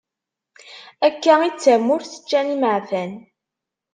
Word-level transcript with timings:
Akka 1.07 1.33
i 1.47 1.49
d 1.53 1.55
tamurt 1.63 2.13
ččan 2.23 2.47
imeɛfan. 2.55 3.11